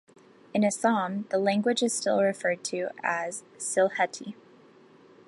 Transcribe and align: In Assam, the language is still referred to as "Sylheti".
In 0.51 0.63
Assam, 0.63 1.27
the 1.29 1.37
language 1.37 1.83
is 1.83 1.93
still 1.93 2.23
referred 2.23 2.63
to 2.63 2.87
as 3.03 3.43
"Sylheti". 3.59 4.33